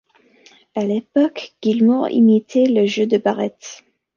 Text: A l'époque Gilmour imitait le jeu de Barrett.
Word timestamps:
A 0.73 0.83
l'époque 0.83 1.53
Gilmour 1.61 2.09
imitait 2.09 2.65
le 2.65 2.87
jeu 2.87 3.05
de 3.05 3.17
Barrett. 3.19 3.83